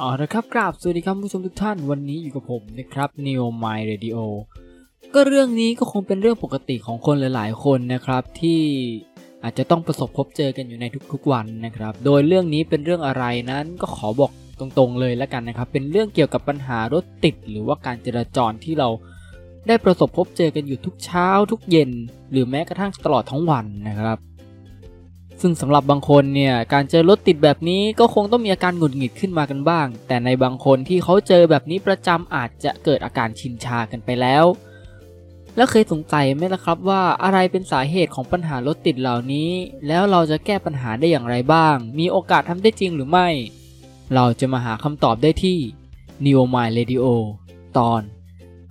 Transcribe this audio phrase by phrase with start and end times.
[0.00, 4.18] อ๋อนะครับกราบสวัสดีครับผู้ชมทุกท่านวันนี้อยู่กับผมนะครับ Neo My Radio
[5.14, 8.60] ก็เรื่องนี้ก็คงเป็นเรื่องปกติของคนหลาย ๆ คนนะครับที่
[9.42, 18.88] อาจจะต้องประสบพบเจอกันอยู่ในทุกๆวันนะครับ โดยเรื่องนี้เป็นเรื่องอะไรนั้นก็ขอบอกตรงๆเลยแล้วกันนะครับ เป็นเรื่องเกี่ยวกับปัญหารถติด หรือว่าการจราจรที่เรา
[19.68, 21.90] ได้ประสบพบเจอกันอยู่ทุกเช้า ทุกเย็น
[22.30, 24.18] หรือแม้กระทั่งตลอดทั้งวันนะครับ
[25.42, 34.44] ซึ่งสำหรับบางคนเนี่ยการเจอรถติดแบบนี้ก็คงต้องมีอาการหงุดหงิดขึ้นมากันบ้าง แต่ในบางคนที่เขาเจอแบบนี้ประจำอาจจะเกิดอาการชินชากันไปแล้ว
[35.56, 39.50] แล้วเคยสงสัยไหมล่ะครับว่าอะไรเป็นสาเหตุของปัญหารถติดเหล่านี้
[39.86, 43.28] แล้วเราจะแก้ปัญหาได้อย่างไรบ้าง มีโอกาสทำได้จริงหรือไม่
[44.14, 45.58] เราจะมาหาคำตอบได้ที่
[46.24, 47.04] Neo My Radio
[47.78, 48.02] ตอน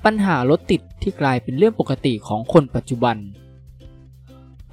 [0.06, 3.18] ปัญหารถติดที่กลายเป็นเรื่องปกติของคนปัจจุบัน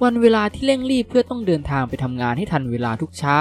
[0.03, 3.39] วันเวลาที่เร่งรีบเพื่อต้องเดินทางไปทำงานให้ทันเวลาทุกเช้า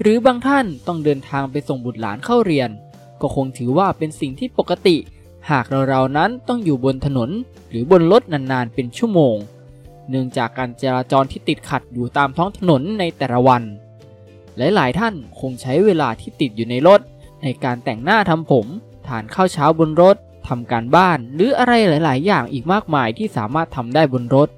[0.00, 2.70] หรือบางท่านต้องเดินทางไปส่งบุตรหลานเข้าเรียน
[3.20, 4.96] ก็คงถือว่าเป็นสิ่งที่ปกติ
[5.50, 7.30] หากเราๆนั้นต้องอยู่บนถนน
[7.70, 9.36] หรือบนรถนานๆเป็นชั่วโมง
[10.08, 13.62] เนื่องจากการจราจรที่ติดขัดอยู่ตามท้องถนนในแต่ละวัน
[14.56, 17.00] หลายๆท่านคงใช้เวลาที่ติดอยู่ในรถ
[17.42, 18.66] ในการแต่งหน้าทำผม
[19.06, 20.16] ทานข้าวเช้าบนรถ
[20.48, 24.48] ทำการบ้าน หรืออะไรหลาย ๆ อย่างอีกมากมายที่สามารถทำได้บนรถ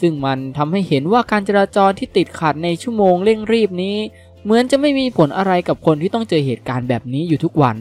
[0.00, 3.96] ซึ่งมันทำให้เห็นว่าการจราจรที่ติดขัดในชั่วโมงเร่งรีบนี้
[4.44, 7.76] เหมือนจะไม่มีผลอะไรกับคนที่ต้องเจอเหตุการณ์แบบนี้อยู่ทุกวัน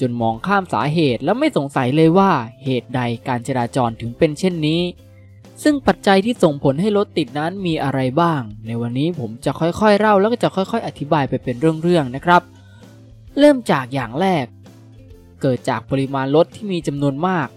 [0.00, 2.30] จนมองข้ามสาเหตุและไม่สงสัยเลยว่า
[2.64, 4.82] เหตุใดการจราจรถึงเป็นเช่นนี้
[5.62, 12.42] ซึ่งปัจจัยที่ส่งผลให้รถติดนั้นมีอะไรบ้าง ในวันนี้ผมจะค่อยๆเล่าแล้วก็จะค่อยๆ อธิบายไปเป็นเรื่องๆนะครับ
[13.38, 14.46] เริ่มจากอย่างแรก
[15.42, 17.48] เกิดจากปริมาณรถที่มีจำนวนมาก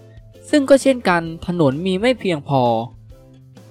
[0.50, 2.62] ซึ่งก็เช่นกันถนนมีไม่เพียงพอ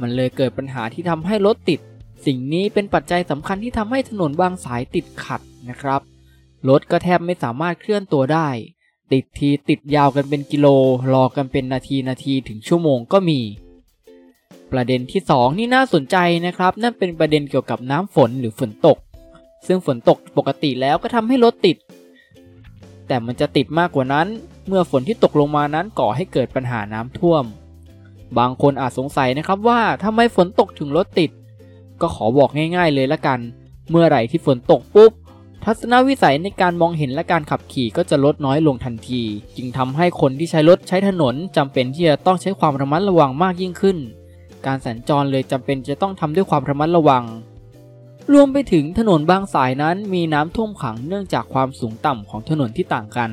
[0.02, 1.80] มันเลยเกิดปัญหาที่ทำให้รถติด
[2.26, 6.02] สิ่งนี้เป็นปัจจัยสำคัญที่ทำให้ถนนบางสายติดขัดนะครับ
[6.70, 8.48] รถก็แทบไม่สามารถเคลื่อนตัวได้
[9.12, 10.68] ติดทีติดยาวกันเป็นกิโล
[11.14, 13.40] รอกันเป็นนาทีนาทีถึงชั่วโมงก็มี
[14.72, 18.98] ประเด็นที่ 2 นี่น่าสนใจนะครับ นั่นเป็นประเด็นเกี่ยวกับน้ำฝนหรือฝนตก
[19.68, 21.78] ซึ่งฝนตกปกติแล้วก็ทำให้รถติด
[23.08, 24.28] แต่มันจะติดมากกว่านั้น
[24.68, 27.44] เมื่อฝนที่ตกลงมานั้นก่อให้เกิดปัญหาน้ำท่วม
[28.38, 31.32] บางคนอาจสงสัยนะครับว่าทำไมฝนตกถึงรถติด
[32.02, 33.40] ก็ขอบอกง่ายๆเลยละกัน
[33.90, 35.12] เมื่อไหร่ที่ฝนตกปุ๊บ
[35.64, 39.22] ทัศนวิสัยในการมองเห็นและการขับขี่ก็จะลดน้อยลงทันที
[39.58, 43.98] จึงทำให้คนที่ใช้รถใช้ถนนจำเป็นที่จะต้องใช้ความระมัดระวังมากยิ่งขึ้น
[44.66, 47.24] การสัญจรเลยจำเป็นจะต้องทำด้วยความระมัดระวัง
[48.34, 53.32] รวมไปถึงถนนบางสายนั้นมีน้ำท่วมขังเนื่องจากความสูงต่ำของถนนที่ต่างกัน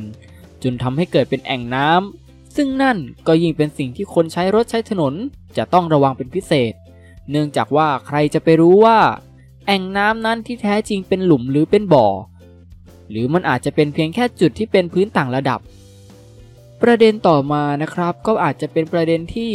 [0.62, 2.25] จนทำให้เกิดเป็นแอ่งน้ำ
[2.56, 5.14] ซึ่งนั่นก็ยิ่งเป็นสิ่งที่คนใช้รถใช้ถนน
[5.56, 6.72] จะต้องระวังเป็นพิเศษ
[7.30, 8.98] เนื่องจากว่าใครจะไปรู้ว่า
[9.66, 12.06] แอ่งน้ำนั้นที่แท้จริงเป็นหลุมหรือเป็นบ่อ
[13.10, 15.60] หรือมันอาจจะเป็นเพียงแค่จุดที่เป็นพื้นต่างระดับ
[16.82, 19.52] ประเด็นต่อมานะครับ ก็อาจจะเป็นประเด็นที่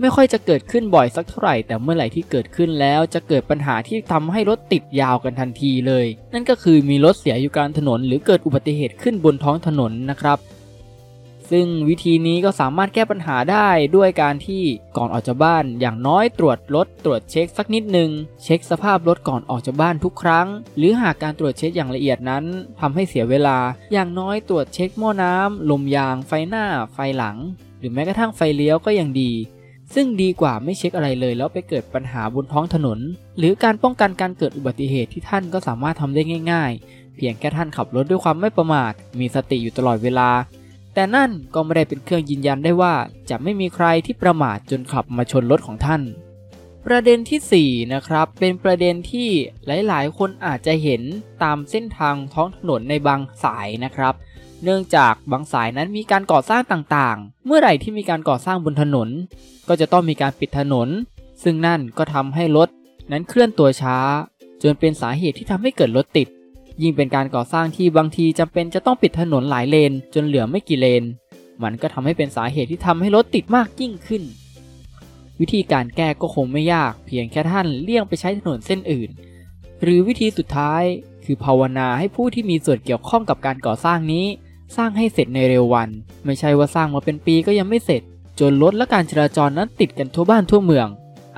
[0.00, 10.38] ไม่ค่อยจะเกิดขึ้นบ่อยสักเท่าไหร่ แต่เมื่อไหร่ที่เกิดขึ้นแล้วจะเกิดปัญหาที่ทำให้รถติดยาวกันทันทีเลย นั่นก็คือมีรถเสียอยู่กลางถนน หรือเกิดอุบัติเหตุขึ้นบนท้องถนนนะครับ
[11.50, 14.62] ซึ่งวิธีนี้ก็สามารถแก้ปัญหาได้ด้วยการที่
[14.96, 18.10] ก่อนออกจากบ้าน อย่างน้อยตรวจรถตรวจเช็คสักนิดหนึ่ง
[18.42, 22.44] เช็คสภาพรถก่อนออกจากบ้านทุกครั้ง หรือหากการตรวจเช็คอย่างละเอียดนั้น
[22.80, 23.58] ทำให้เสียเวลา
[23.92, 27.36] อย่างน้อยตรวจเช็คหม้อน้ำลมยาง ไฟหน้า ไฟหลัง
[27.78, 29.32] หรือแม้กระทั่งไฟเลี้ยวก็ยังดี
[29.94, 32.98] ซึ่งดีกว่าไม่เช็คอะไรเลยแล้วไปเกิดปัญหาบนท้องถนน
[33.38, 36.22] หรือการป้องกันการเกิดอุบัติเหตุที่ท่านก็สามารถทำได้
[36.52, 40.30] ง่าย ๆ เพียงแค่ท่านขับรถด้วยความไม่ประมาท มีสติอยู่ตลอดเวลา
[40.94, 42.94] แต่นั่นก็ไม่ได้เป็นเครื่องยืนยันได้ว่า
[43.30, 46.02] จะไม่มีใครที่ประมาทจนขับมาชนรถของท่าน
[46.86, 49.28] ประเด็นที่ 4 นะครับ เป็นประเด็นที่
[49.66, 51.02] หลายๆ คนอาจจะเห็น
[51.42, 54.14] ตามเส้นทางท้องถนนในบางสายนะครับ
[54.64, 59.08] เนื่องจากบางสายนั้นมีการก่อสร้างต่างๆ เมื่อไหร่ที่มีการก่อสร้างบนถนน
[59.68, 60.88] ก็จะต้องมีการปิดถนน
[61.42, 62.68] ซึ่งนั่นก็ทำให้รถ
[63.10, 63.96] นั้นเคลื่อนตัวช้า
[64.62, 66.28] จนเป็นสาเหตุที่ทำให้เกิดรถติด
[66.82, 71.04] ยิ่งเป็นการก่อสร้างที่บางทีจำเป็นจะต้องปิดถนนหลายเลน จนเหลือไม่กี่เลน
[71.62, 74.22] มันก็ทำให้เป็นสาเหตุที่ทำให้รถติดมากยิ่งขึ้น
[75.40, 79.10] วิธีการแก้ก็คงไม่ยาก เพียงแค่ท่านเลี่ยงไปใช้ถนนเส้นอื่น
[79.82, 80.82] หรือวิธีสุดท้าย
[81.24, 84.26] คือภาวนาให้ผู้ที่มีส่วนเกี่ยวข้องกับการก่อสร้างนี้
[84.76, 85.88] สร้างให้เสร็จในเร็ววัน
[86.24, 88.02] ไม่ใช่ว่าสร้างมาเป็นปีก็ยังไม่เสร็จ
[88.40, 90.86] จนรถและการจราจรนั้นติดกันทั่วบ้านทั่วเมือง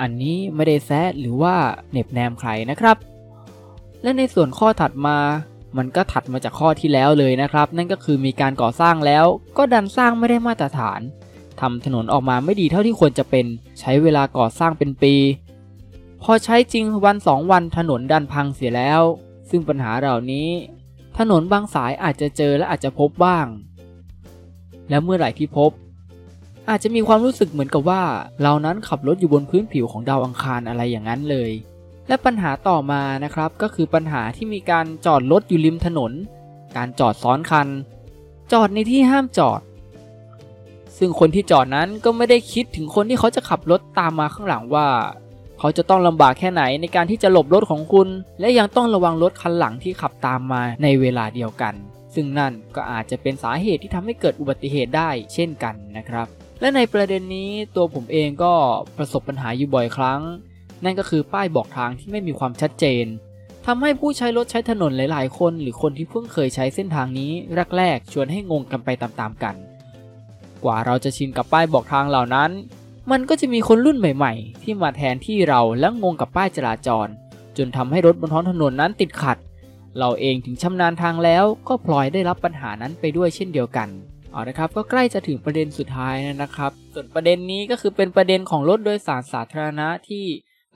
[0.00, 1.54] อันนี้ไม่ได้แซะหรือว่า
[1.90, 2.96] เหน็บแนมใครนะครับ
[4.02, 5.18] และในส่วนข้อถัดมา
[5.76, 9.24] มันก็ถัดมาจากข้อที่แล้วเลยนะครับ นั่นก็คือมีการก่อสร้างแล้ว
[9.58, 11.00] ก็ดันสร้างไม่ได้มาตรฐาน
[11.60, 13.46] ทำถนนออกมาไม่ดีเท่าที่ควรจะเป็น
[13.80, 15.14] ใช้เวลาก่อสร้างเป็นปี
[16.22, 19.02] พอใช้จริงวันสองวันถนนดันพังเสียแล้ว
[19.50, 20.48] ซึ่งปัญหาเหล่านี้
[21.18, 23.46] ถนนบางสายอาจจะเจอและอาจจะพบบ้าง
[24.88, 25.70] และเมื่อไหร่ที่พบ
[26.70, 28.02] อาจจะมีความรู้สึกเหมือนกับว่า
[28.42, 31.50] เรานั้นขับรถอยู่บนพื้นผิวของดาวอังคารอะไรอย่างนั้นเลย
[32.08, 36.12] และปัญหาต่อมานะครับก็คือปัญหาที่มีการจอดรถอยู่ริมถนน
[36.76, 37.68] การจอดซ้อนคัน
[38.52, 39.60] จอดในที่ห้ามจอด
[40.98, 44.86] ซึ่งคนที่จอดนั้นก็ไม่ได้คิดถึงคนที่เขาจะขับรถตามมาข้างหลังว่า
[45.58, 48.08] เขาจะต้องลำบากแค่ไหนในการที่จะหลบรถของคุณ
[48.40, 51.74] และยังต้องระวังรถคันหลังที่ขับตามมาในเวลาเดียวกัน
[52.14, 56.26] ซึ่งนั่นก็อาจจะเป็นสาเหตุที่ทำให้เกิดอุบัติเหตุได้เช่นกันนะครับ
[56.60, 58.52] และในประเด็นนี้ตัวผมเองก็
[58.96, 60.20] ประสบปัญหาอยู่บ่อยครั้ง
[60.84, 63.06] นั่นก็คือป้ายบอกทางที่ไม่มีความชัดเจน
[63.66, 67.30] ทำให้ผู้ใช้รถใช้ถนนหลาย ๆ คน หรือคนที่เพิ่งเคยใช้เส้นทางนี้
[67.76, 69.54] แรกๆชวนให้งงกันไปตามๆกัน
[70.64, 72.50] กว่าเราจะชินกับป้ายบอกทางเหล่านั้น
[73.10, 77.06] มันก็จะมีคนรุ่นใหม่ ๆ ที่มาแทนที่เราและงงกับป้ายจราจร
[77.56, 79.38] จนทำให้รถบนท้องถนนนั้นติดขัด
[79.98, 83.88] เราเองถึงชำนาญทางแล้วก็พลอยได้รับปัญหานั้นไปด้วยเช่นเดียวกัน
[84.32, 90.24] เอาละครับก็ใกล้จะถึงประเด็นสุดท้ายนะครับ ส่วนประเด็นนี้ก็คือเป็นประเด็นของรถโดยสารสาธารณะที่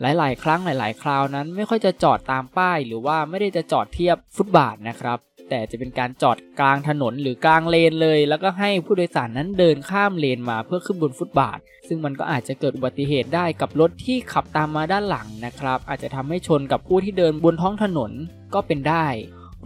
[0.01, 5.19] หลาย ๆ ครั้งหลาย ๆ คราวนั้นไม่ค่อยจะจอดตามป้าย หรือว่าไม่ได้จะจอดเทียบฟุตบาทนะครับ
[5.51, 11.59] แต่จะเป็นการจอดกลางถนนหรือกลางเลนเลย แล้วก็ให้ผู้โดยสารนั้นเดินข้ามเลนมาเพื่อขึ้นบนฟุตบาท
[11.89, 18.13] ซึ่งมันก็อาจจะเกิดอุบัติเหตุได้กับรถที่ขับตามมาด้านหลังนะครับ อาจจะทำให้ชนกับผู้ที่เดินบนท้องถนน
[18.55, 19.07] ก็เป็นได้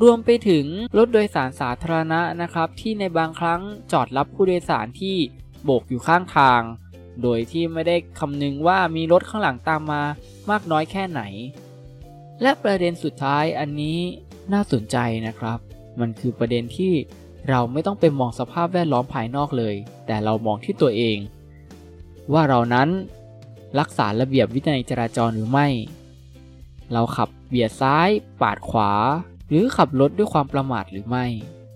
[0.02, 0.66] รวมไปถึง
[0.96, 3.60] รถโดยสารสาธารณะนะครับ ที่ในบางครั้ง
[3.92, 5.16] จอดรับผู้โดยสารที่
[5.64, 6.60] โบกอยู่ข้างทาง
[7.22, 10.02] โดยที่ไม่ได้คำนึงว่ามีรถข้างหลังตามมา
[10.50, 11.22] มากน้อยแค่ไหน
[12.42, 13.98] และประเด็นสุดท้ายอันนี้
[14.52, 14.96] น่าสนใจ
[15.26, 15.58] นะครับ
[16.00, 16.92] มันคือประเด็นที่
[17.48, 19.74] เราไม่ต้องไปมองสภาพแวดล้อมภายนอกเลย
[20.06, 21.18] แต่เรามองที่ตัวเอง
[22.32, 22.88] ว่าเรานั้น
[23.78, 25.68] รักษาระเบียบวินัยจราจรหรือไม่
[26.92, 28.08] เราขับเบียดซ้าย
[28.42, 28.90] ปาดขวา
[29.48, 31.26] หรือขับรถด้วยความประมาทหรือไม่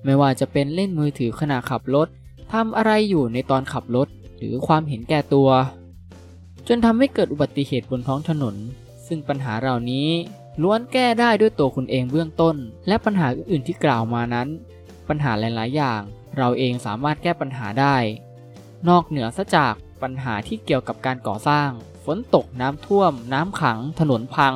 [0.04, 2.08] ไม่ว่าจะเป็นเล่นมือถือขณะขับรถ
[2.52, 4.08] ทำอะไรอยู่ในตอนขับรถ
[4.44, 5.50] รือความเห็นแก่ตัว
[6.68, 8.56] จนทำให้เกิดอุบัติเหตุบนท้องถนน
[9.06, 10.08] ซึ่งปัญหาเหล่านี้
[10.62, 12.56] ล้วนแก้ได้ด้วยตัวคุณเองเบื้องต้น
[12.88, 14.48] และปัญหาอื่นๆที่กล่าวมานั้น
[15.08, 16.00] ปัญหาหลาย ๆ อย่าง
[16.36, 17.96] เราเองสามารถแก้ปัญหาได้
[18.88, 21.70] นอกเหนือซะจากปัญหาที่เกี่ยวกับการก่อสร้าง
[22.04, 24.54] ฝนตกน้ำท่วม น้ำขัง ถนนพัง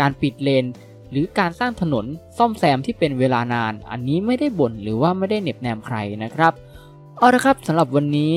[0.00, 0.64] การปิดเลน
[1.10, 2.06] หรือการสร้างถนน
[2.38, 6.52] ซ่อมแซมที่เป็นเวลานาน อันนี้ไม่ได้บ่นหรือว่าไม่ได้เหน็บแนมใครนะครับ
[7.18, 8.34] เอาละครับสำหรับวันนี้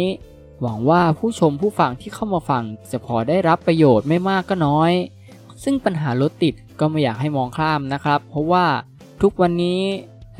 [0.61, 4.91] หวังว่าผู้ชมผู้ฟังที่เข้ามาฟังจะพอได้รับประโยชน์ไม่มากก็น้อย
[5.63, 8.65] ซึ่งปัญหารถติดก็ไม่อยากให้มองข้ามนะครับ เพราะว่า
[9.21, 9.81] ทุกวันนี้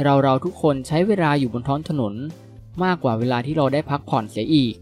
[0.03, 2.13] เราเราทุกคนใช้เวลาอยู่บนท้องถนน
[2.83, 4.73] มากกว่าเวลาที่เราได้พักผ่อนเสียอีก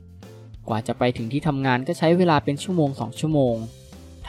[0.67, 3.55] กว่าจะไปถึงที่ทำงานก็ใช้เวลาเป็นชั่วโมง 2 ชั่วโมง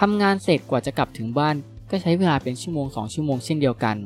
[0.01, 1.57] ทำงานเสร็จกว่าจะกลับถึงบ้าน
[1.91, 3.97] ก็ใช้เวลาเป็นชั่วโมง 2 ชั่วโมงเช่นเดียวกัน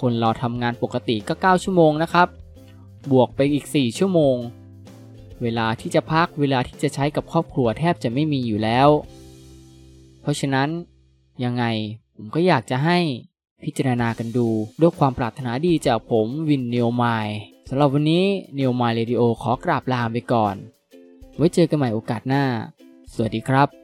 [0.00, 2.28] คนเราทำงานปกติก็ 9 ชั่วโมงนะครับ
[3.12, 4.36] บวกไปอีก 4 ชั่วโมง
[5.42, 8.88] เวลาที่จะพักเวลาที่จะใช้กับครอบครัวแทบจะไม่มีอยู่แล้ว
[10.20, 10.68] เพราะฉะนั้น
[11.44, 11.64] ยังไง
[12.16, 12.98] ผมก็อยากจะให้
[13.64, 14.48] พิจารณากันดู
[14.80, 17.36] ด้วยความปรารถนาดีจากผมวินเนียวไมล์
[17.68, 20.54] สำหรับวันนี้เนียวไมล์เรดิโอขอกราบลาไปก่อน
[21.36, 22.44] ไว้เจอกันใหม่โอกาสหน้า
[23.14, 23.83] สวัสดีครับ